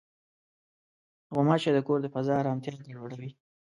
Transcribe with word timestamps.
غوماشې 1.33 1.71
د 1.73 1.79
کور 1.87 1.99
د 2.01 2.07
فضا 2.13 2.33
ارامتیا 2.41 2.73
ګډوډوي. 2.85 3.31